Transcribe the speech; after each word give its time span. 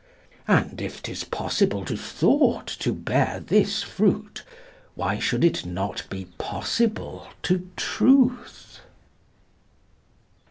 And 0.47 0.81
if 0.81 1.03
ŌĆÖtis 1.03 1.29
possible 1.29 1.85
to 1.85 1.95
Thought 1.95 2.65
to 2.79 2.91
bear 2.91 3.39
this 3.45 3.83
fruit, 3.83 4.43
Why 4.95 5.19
should 5.19 5.43
it 5.45 5.63
not 5.63 6.07
be 6.09 6.25
possible 6.39 7.27
to 7.43 7.69
Truth? 7.77 8.79